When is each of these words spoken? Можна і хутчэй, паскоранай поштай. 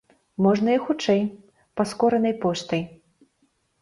Можна 0.43 0.69
і 0.77 0.77
хутчэй, 0.85 1.21
паскоранай 1.81 2.33
поштай. 2.47 2.83